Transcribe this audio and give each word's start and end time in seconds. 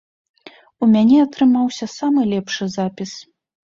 У 0.85 0.89
мяне 0.93 1.21
атрымаўся 1.27 1.91
самы 1.99 2.21
лепшы 2.35 2.63
запіс. 2.81 3.11